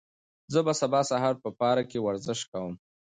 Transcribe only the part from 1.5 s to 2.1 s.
پارک کې